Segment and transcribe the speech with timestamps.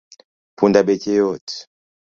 [0.57, 1.47] Punda beche yot